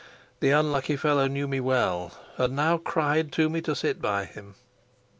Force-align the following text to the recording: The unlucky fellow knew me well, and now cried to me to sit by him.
The 0.39 0.49
unlucky 0.49 0.95
fellow 0.97 1.27
knew 1.27 1.47
me 1.47 1.59
well, 1.59 2.17
and 2.39 2.55
now 2.55 2.79
cried 2.79 3.31
to 3.33 3.51
me 3.51 3.61
to 3.61 3.75
sit 3.75 4.01
by 4.01 4.25
him. 4.25 4.55